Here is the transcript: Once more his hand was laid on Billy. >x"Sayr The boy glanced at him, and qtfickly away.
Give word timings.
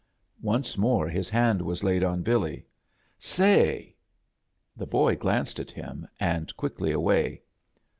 Once 0.41 0.79
more 0.79 1.07
his 1.07 1.29
hand 1.29 1.61
was 1.61 1.83
laid 1.83 2.03
on 2.03 2.23
Billy. 2.23 2.65
>x"Sayr 3.19 3.93
The 4.75 4.87
boy 4.87 5.15
glanced 5.15 5.59
at 5.59 5.69
him, 5.69 6.07
and 6.19 6.47
qtfickly 6.57 6.91
away. 6.91 7.43